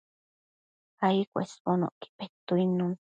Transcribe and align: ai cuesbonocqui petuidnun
ai 1.05 1.17
cuesbonocqui 1.31 2.07
petuidnun 2.17 2.93